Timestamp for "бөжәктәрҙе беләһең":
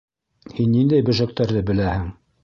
1.09-2.09